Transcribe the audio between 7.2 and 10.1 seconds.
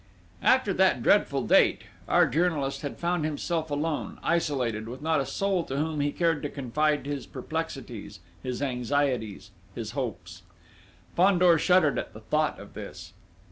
perplexities, his anxieties, his